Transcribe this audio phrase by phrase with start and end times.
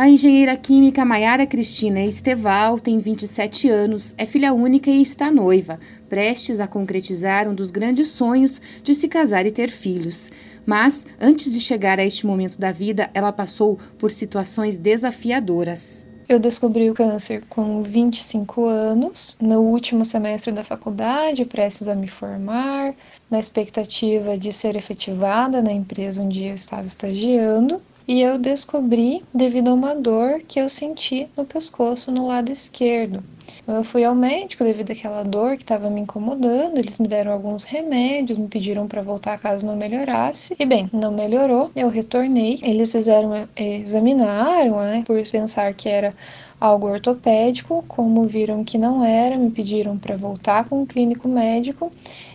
[0.00, 5.78] A engenheira química Maiara Cristina Esteval tem 27 anos, é filha única e está noiva,
[6.08, 10.30] prestes a concretizar um dos grandes sonhos de se casar e ter filhos.
[10.64, 16.02] Mas, antes de chegar a este momento da vida, ela passou por situações desafiadoras.
[16.26, 22.08] Eu descobri o câncer com 25 anos, no último semestre da faculdade, prestes a me
[22.08, 22.94] formar,
[23.30, 29.68] na expectativa de ser efetivada na empresa onde eu estava estagiando e eu descobri devido
[29.68, 33.22] a uma dor que eu senti no pescoço no lado esquerdo.
[33.66, 36.78] Eu fui ao médico devido àquela dor que estava me incomodando.
[36.78, 40.54] Eles me deram alguns remédios, me pediram para voltar caso não melhorasse.
[40.58, 41.70] E bem, não melhorou.
[41.74, 42.58] Eu retornei.
[42.62, 46.14] Eles fizeram, eh, examinaram, né, por pensar que era
[46.60, 47.84] algo ortopédico.
[47.86, 51.92] Como viram que não era, me pediram para voltar com o clínico médico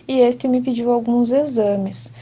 [0.08, 2.12] e este me pediu alguns exames.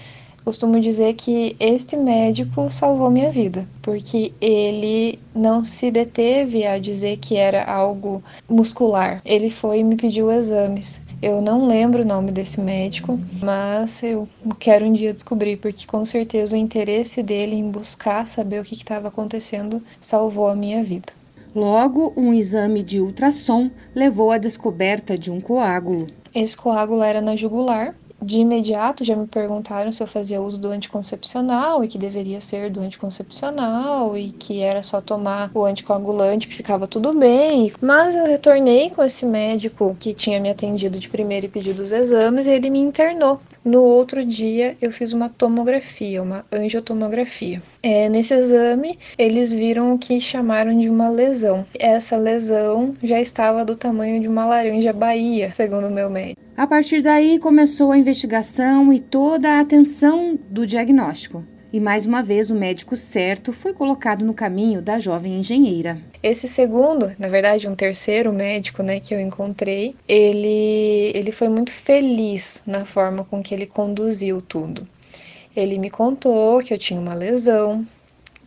[0.44, 7.16] Costumo dizer que este médico salvou minha vida, porque ele não se deteve a dizer
[7.16, 9.22] que era algo muscular.
[9.24, 11.02] Ele foi e me pediu exames.
[11.22, 16.04] Eu não lembro o nome desse médico, mas eu quero um dia descobrir, porque com
[16.04, 21.14] certeza o interesse dele em buscar saber o que estava acontecendo salvou a minha vida.
[21.54, 26.06] Logo, um exame de ultrassom levou à descoberta de um coágulo.
[26.34, 27.94] Esse coágulo era na jugular
[28.24, 32.70] de imediato já me perguntaram se eu fazia uso do anticoncepcional e que deveria ser
[32.70, 37.72] do anticoncepcional e que era só tomar o anticoagulante que ficava tudo bem.
[37.80, 41.92] Mas eu retornei com esse médico que tinha me atendido de primeiro e pedido os
[41.92, 43.40] exames e ele me internou.
[43.64, 47.62] No outro dia eu fiz uma tomografia, uma angiotomografia.
[47.82, 51.64] É, nesse exame eles viram o que chamaram de uma lesão.
[51.78, 56.40] Essa lesão já estava do tamanho de uma laranja Bahia, segundo meu médico.
[56.56, 61.42] A partir daí começou a investigação e toda a atenção do diagnóstico.
[61.74, 65.98] E mais uma vez o médico certo foi colocado no caminho da jovem engenheira.
[66.22, 71.72] Esse segundo, na verdade, um terceiro médico, né, que eu encontrei, ele ele foi muito
[71.72, 74.86] feliz na forma com que ele conduziu tudo.
[75.56, 77.84] Ele me contou que eu tinha uma lesão,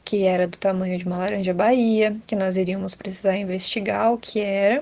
[0.06, 4.40] que era do tamanho de uma laranja Bahia, que nós iríamos precisar investigar o que
[4.40, 4.82] era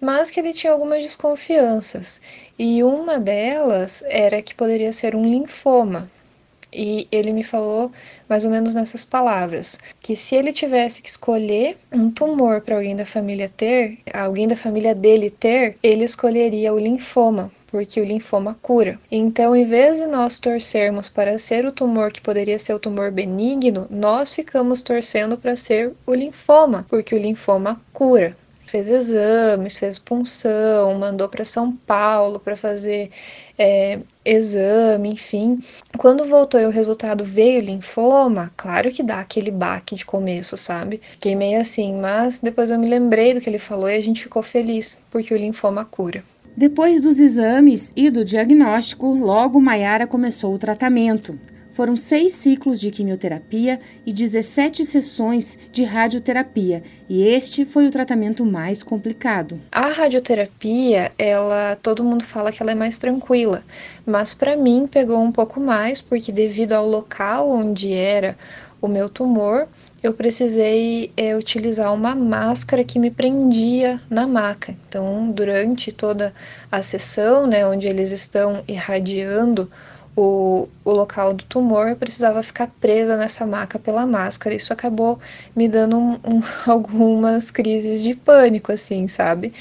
[0.00, 2.20] mas que ele tinha algumas desconfianças.
[2.58, 6.08] E uma delas era que poderia ser um linfoma.
[6.72, 7.90] E ele me falou
[8.28, 12.94] mais ou menos nessas palavras: que se ele tivesse que escolher um tumor para alguém
[12.94, 18.58] da família ter, alguém da família dele ter, ele escolheria o linfoma, porque o linfoma
[18.60, 18.98] cura.
[19.10, 23.10] Então, em vez de nós torcermos para ser o tumor que poderia ser o tumor
[23.10, 28.36] benigno, nós ficamos torcendo para ser o linfoma, porque o linfoma cura
[28.68, 33.10] fez exames, fez punção, mandou para São Paulo para fazer
[33.58, 35.58] é, exame, enfim.
[35.96, 41.00] Quando voltou e o resultado veio linfoma, claro que dá aquele baque de começo, sabe?
[41.02, 44.22] Fiquei meio assim, mas depois eu me lembrei do que ele falou e a gente
[44.22, 46.22] ficou feliz, porque o linfoma cura.
[46.56, 51.38] Depois dos exames e do diagnóstico, logo Maiara começou o tratamento.
[51.78, 58.44] Foram seis ciclos de quimioterapia e 17 sessões de radioterapia, e este foi o tratamento
[58.44, 59.60] mais complicado.
[59.70, 63.62] A radioterapia, ela, todo mundo fala que ela é mais tranquila,
[64.04, 68.36] mas para mim pegou um pouco mais, porque devido ao local onde era
[68.82, 69.68] o meu tumor,
[70.02, 74.74] eu precisei é, utilizar uma máscara que me prendia na maca.
[74.88, 76.34] Então, durante toda
[76.72, 79.70] a sessão, né, onde eles estão irradiando
[80.18, 84.52] o, o local do tumor, eu precisava ficar presa nessa maca pela máscara.
[84.52, 85.20] Isso acabou
[85.54, 89.52] me dando um, um, algumas crises de pânico, assim, sabe?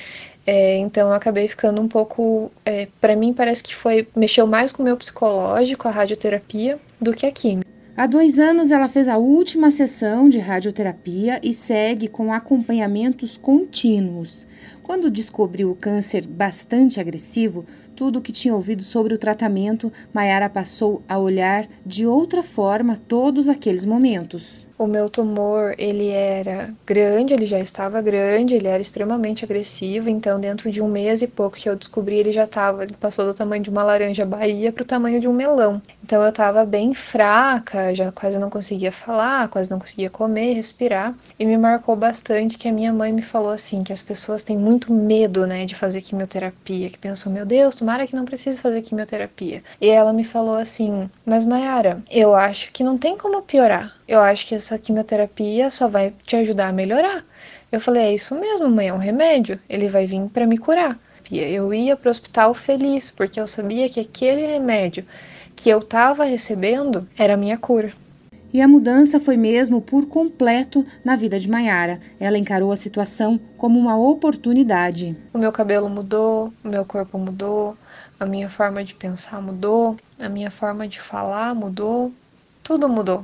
[0.48, 2.52] É, então eu acabei ficando um pouco.
[2.66, 4.08] É, para mim, parece que foi.
[4.16, 7.68] mexeu mais com o meu psicológico, a radioterapia, do que a química.
[7.96, 14.48] Há dois anos, ela fez a última sessão de radioterapia e segue com acompanhamentos contínuos.
[14.88, 20.50] Quando descobriu o câncer bastante agressivo, tudo o que tinha ouvido sobre o tratamento, Mayara
[20.50, 24.66] passou a olhar de outra forma todos aqueles momentos.
[24.78, 30.40] O meu tumor, ele era grande, ele já estava grande, ele era extremamente agressivo, então
[30.40, 33.34] dentro de um mês e pouco que eu descobri, ele já estava, ele passou do
[33.34, 35.82] tamanho de uma laranja Bahia para o tamanho de um melão.
[36.04, 41.16] Então eu estava bem fraca, já quase não conseguia falar, quase não conseguia comer, respirar,
[41.40, 44.60] e me marcou bastante que a minha mãe me falou assim, que as pessoas têm
[44.60, 48.82] muito medo, né, de fazer quimioterapia, que pensam, meu Deus, tomara que não precise fazer
[48.82, 49.64] quimioterapia.
[49.80, 54.22] E ela me falou assim, mas Mayara, eu acho que não tem como piorar eu
[54.22, 57.26] acho que essa quimioterapia só vai te ajudar a melhorar.
[57.72, 60.98] Eu falei, é isso mesmo, mãe, é um remédio, ele vai vir para me curar.
[61.30, 65.06] Eu ia para o hospital feliz, porque eu sabia que aquele remédio
[65.58, 67.92] que eu estava recebendo era a minha cura.
[68.58, 72.00] E a mudança foi mesmo por completo na vida de Maiara.
[72.20, 75.16] Ela encarou a situação como uma oportunidade.
[75.32, 77.78] O meu cabelo mudou, o meu corpo mudou,
[78.20, 82.12] a minha forma de pensar mudou, a minha forma de falar mudou,
[82.64, 83.24] tudo mudou.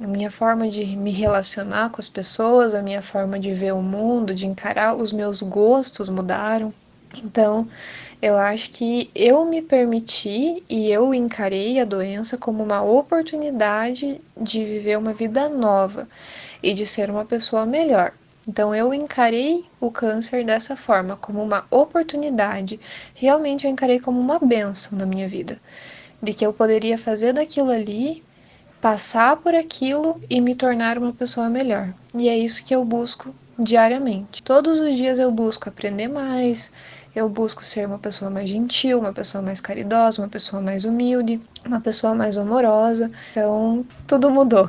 [0.00, 3.80] A minha forma de me relacionar com as pessoas, a minha forma de ver o
[3.80, 6.74] mundo, de encarar os meus gostos mudaram.
[7.22, 7.68] Então,
[8.20, 14.64] eu acho que eu me permiti e eu encarei a doença como uma oportunidade de
[14.64, 16.08] viver uma vida nova
[16.62, 18.12] e de ser uma pessoa melhor.
[18.46, 22.78] Então eu encarei o câncer dessa forma, como uma oportunidade.
[23.14, 25.58] Realmente eu encarei como uma benção na minha vida,
[26.22, 28.22] de que eu poderia fazer daquilo ali,
[28.80, 31.92] passar por aquilo e me tornar uma pessoa melhor.
[32.14, 34.42] E é isso que eu busco diariamente.
[34.42, 36.70] Todos os dias eu busco aprender mais,
[37.14, 41.40] eu busco ser uma pessoa mais gentil, uma pessoa mais caridosa, uma pessoa mais humilde,
[41.64, 43.10] uma pessoa mais amorosa.
[43.30, 44.68] Então, tudo mudou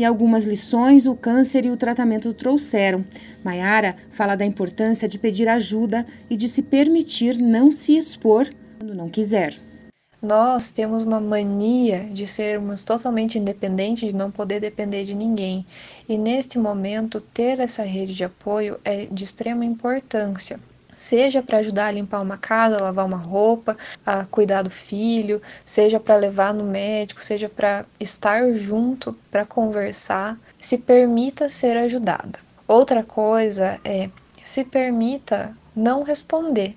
[0.00, 3.04] e algumas lições o câncer e o tratamento trouxeram.
[3.44, 8.94] Maiara fala da importância de pedir ajuda e de se permitir não se expor quando
[8.94, 9.54] não quiser.
[10.22, 15.66] Nós temos uma mania de sermos totalmente independentes, de não poder depender de ninguém.
[16.08, 20.58] E neste momento, ter essa rede de apoio é de extrema importância
[21.00, 23.74] seja para ajudar a limpar uma casa, lavar uma roupa,
[24.04, 30.38] a cuidar do filho, seja para levar no médico, seja para estar junto, para conversar,
[30.58, 32.38] se permita ser ajudada.
[32.68, 34.10] Outra coisa é
[34.44, 36.76] se permita não responder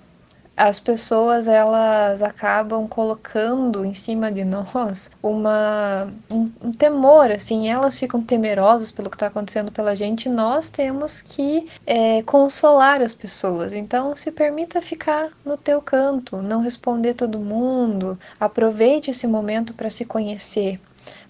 [0.55, 7.97] as pessoas elas acabam colocando em cima de nós uma um, um temor assim elas
[7.97, 13.73] ficam temerosas pelo que está acontecendo pela gente nós temos que é, consolar as pessoas.
[13.73, 19.89] Então se permita ficar no teu canto não responder todo mundo aproveite esse momento para
[19.89, 20.79] se conhecer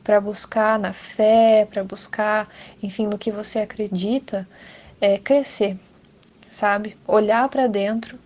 [0.04, 2.50] para buscar na fé para buscar
[2.82, 4.48] enfim no que você acredita
[5.00, 5.78] é, crescer
[6.52, 6.96] sabe?
[7.08, 8.18] Olhar para dentro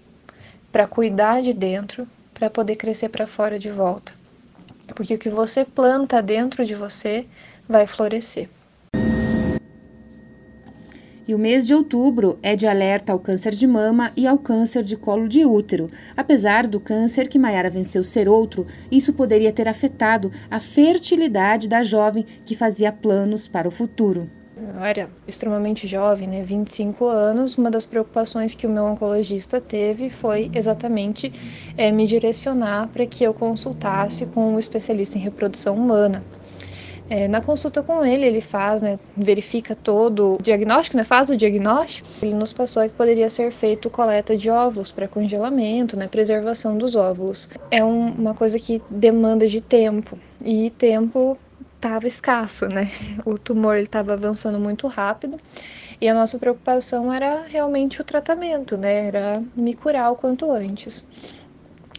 [0.77, 4.13] para cuidar de dentro, para poder crescer para fora de volta.
[4.93, 7.25] Porque o que você planta dentro de você
[7.67, 8.47] vai florescer.
[11.27, 14.83] E o mês de outubro é de alerta ao câncer de mama e ao câncer
[14.83, 15.89] de colo de útero.
[16.15, 21.81] Apesar do câncer que Maiara venceu ser outro, isso poderia ter afetado a fertilidade da
[21.81, 24.29] jovem que fazia planos para o futuro
[24.75, 30.09] eu era extremamente jovem, né, 25 anos, uma das preocupações que o meu oncologista teve
[30.09, 31.31] foi exatamente
[31.77, 36.23] é, me direcionar para que eu consultasse com um especialista em reprodução humana.
[37.09, 41.37] É, na consulta com ele, ele faz, né, verifica todo o diagnóstico, né, faz o
[41.37, 42.07] diagnóstico.
[42.21, 46.95] Ele nos passou que poderia ser feito coleta de óvulos para congelamento, né, preservação dos
[46.95, 47.49] óvulos.
[47.71, 51.37] É um, uma coisa que demanda de tempo e tempo
[51.77, 52.89] estava escasso, né?
[53.25, 55.37] O tumor estava avançando muito rápido
[56.01, 59.07] e a nossa preocupação era realmente o tratamento, né?
[59.07, 61.05] Era me curar o quanto antes.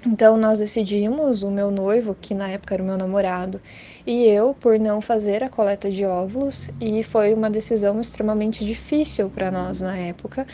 [0.06, 3.60] Então nós decidimos, o meu noivo, que na época era o meu namorado,
[4.06, 9.28] e eu, por não fazer a coleta de óvulos, e foi uma decisão extremamente difícil
[9.28, 10.46] para nós na época,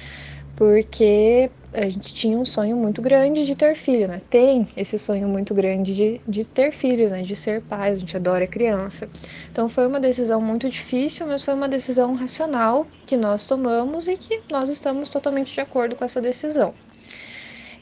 [0.57, 4.21] porque a gente tinha um sonho muito grande de ter filho, né?
[4.31, 7.23] Tem esse sonho muito grande de, de ter filhos, né?
[7.23, 9.09] De ser pais, a gente adora criança.
[9.51, 14.17] Então foi uma decisão muito difícil, mas foi uma decisão racional que nós tomamos e
[14.17, 16.73] que nós estamos totalmente de acordo com essa decisão.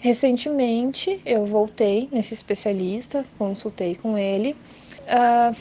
[0.00, 4.56] Recentemente eu voltei nesse especialista, consultei com ele.
[5.02, 5.56] Uh,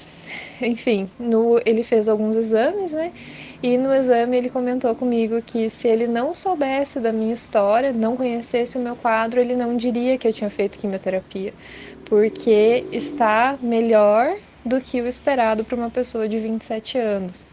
[0.66, 3.12] enfim, no, ele fez alguns exames, né?
[3.64, 8.16] E no exame ele comentou comigo que se ele não soubesse da minha história, não
[8.16, 11.54] conhecesse o meu quadro, ele não diria que eu tinha feito quimioterapia,
[12.06, 17.46] porque está melhor do que o esperado para uma pessoa de 27 anos.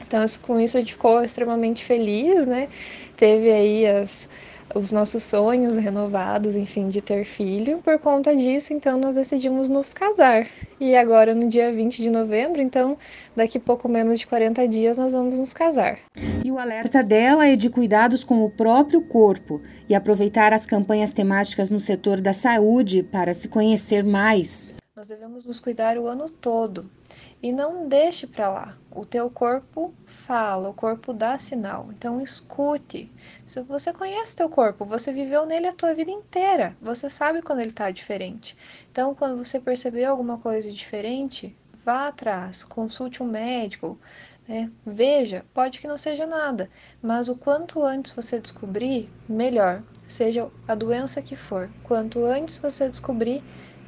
[0.00, 2.68] Então, com isso, a gente ficou extremamente feliz, né?
[3.16, 4.28] Teve aí as,
[4.74, 7.78] os nossos sonhos renovados, enfim, de ter filho.
[7.78, 10.46] Por conta disso, então, nós decidimos nos casar.
[10.80, 12.96] E agora, no dia 20 de novembro, então,
[13.36, 15.98] daqui pouco menos de 40 dias, nós vamos nos casar.
[16.44, 21.12] E o alerta dela é de cuidados com o próprio corpo e aproveitar as campanhas
[21.12, 24.81] temáticas no setor da saúde para se conhecer mais.
[25.02, 26.88] Nós devemos nos cuidar o ano todo
[27.42, 28.78] e não deixe para lá.
[28.88, 31.88] O teu corpo fala, o corpo dá sinal.
[31.90, 33.10] Então escute.
[33.44, 36.76] Se você conhece teu corpo, você viveu nele a tua vida inteira.
[36.80, 38.56] Você sabe quando ele está diferente.
[38.92, 41.52] Então, quando você perceber alguma coisa diferente,
[41.84, 43.98] vá atrás, consulte um médico,
[44.46, 44.70] né?
[44.86, 45.44] veja.
[45.52, 46.70] Pode que não seja nada,
[47.02, 49.82] mas o quanto antes você descobrir, melhor.
[50.06, 53.42] Seja a doença que for, quanto antes você descobrir,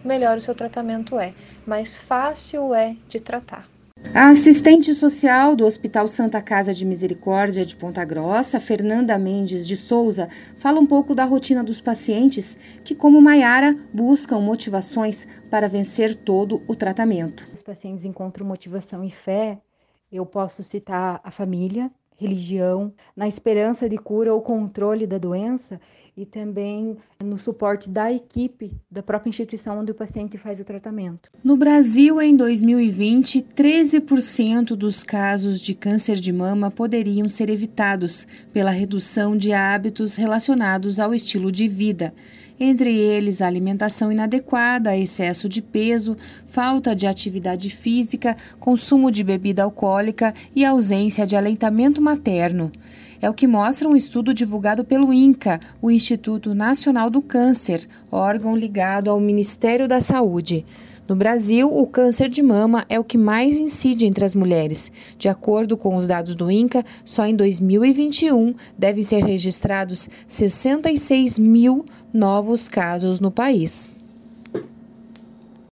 [0.05, 1.35] melhor o seu tratamento é,
[1.67, 3.69] mais fácil é de tratar.
[4.13, 9.77] A assistente social do Hospital Santa Casa de Misericórdia de Ponta Grossa, Fernanda Mendes de
[9.77, 16.15] Souza, fala um pouco da rotina dos pacientes que, como Maiara, buscam motivações para vencer
[16.15, 17.49] todo o tratamento.
[17.55, 19.59] Os pacientes encontram motivação e fé.
[20.13, 25.81] Eu posso citar a família, religião, na esperança de cura ou controle da doença
[26.16, 31.30] e também no suporte da equipe da própria instituição onde o paciente faz o tratamento.
[31.42, 38.71] No Brasil, em 2020, 13% dos casos de câncer de mama poderiam ser evitados pela
[38.71, 42.14] redução de hábitos relacionados ao estilo de vida
[42.59, 46.16] entre eles alimentação inadequada, excesso de peso,
[46.47, 52.71] falta de atividade física, consumo de bebida alcoólica e ausência de aleitamento materno.
[53.21, 58.56] É o que mostra um estudo divulgado pelo INCA, o Instituto Nacional do Câncer, órgão
[58.56, 60.64] ligado ao Ministério da Saúde.
[61.06, 64.90] No Brasil, o câncer de mama é o que mais incide entre as mulheres.
[65.18, 71.85] De acordo com os dados do INCA, só em 2021 devem ser registrados 66 mil
[72.12, 73.92] novos casos no país.